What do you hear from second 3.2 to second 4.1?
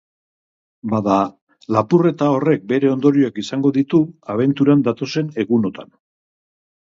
izango ditu